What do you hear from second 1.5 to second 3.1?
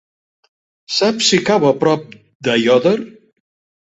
a prop d'Aiòder?